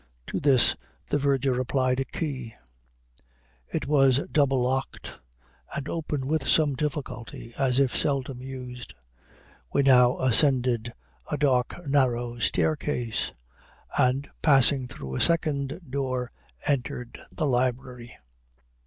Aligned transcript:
To 0.25 0.39
this 0.39 0.75
the 1.05 1.19
verger 1.19 1.59
applied 1.59 1.99
a 1.99 2.05
key; 2.05 2.55
it 3.71 3.85
was 3.85 4.25
double 4.31 4.59
locked, 4.59 5.21
and 5.75 5.87
opened 5.87 6.25
with 6.25 6.47
some 6.47 6.73
difficulty, 6.73 7.53
as 7.55 7.77
if 7.77 7.95
seldom 7.95 8.41
used. 8.41 8.95
We 9.71 9.83
now 9.83 10.17
ascended 10.17 10.91
a 11.29 11.37
dark 11.37 11.87
narrow 11.87 12.39
staircase, 12.39 13.31
and, 13.95 14.27
passing 14.41 14.87
through 14.87 15.13
a 15.13 15.21
second 15.21 15.79
door, 15.87 16.31
entered 16.65 17.21
the 17.31 17.45
library. 17.45 18.17